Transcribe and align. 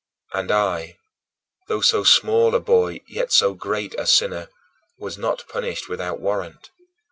And 0.33 0.49
I 0.49 0.97
though 1.67 1.81
so 1.81 2.03
small 2.03 2.55
a 2.55 2.59
boy 2.59 3.01
yet 3.07 3.31
so 3.31 3.53
great 3.53 3.93
a 3.99 4.07
sinner 4.07 4.47
was 4.97 5.15
not 5.15 5.47
punished 5.47 5.87
without 5.89 6.19
warrant. 6.19 6.71